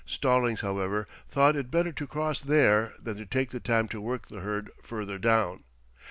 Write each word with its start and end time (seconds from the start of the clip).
Stallings, 0.07 0.61
however, 0.61 1.07
thought 1.29 1.55
it 1.55 1.69
better 1.69 1.91
to 1.91 2.07
cross 2.07 2.41
there 2.41 2.95
than 2.99 3.17
to 3.17 3.25
take 3.27 3.51
the 3.51 3.59
time 3.59 3.87
to 3.89 4.01
work 4.01 4.29
the 4.29 4.39
herd 4.39 4.71
further 4.81 5.19
down. 5.19 5.63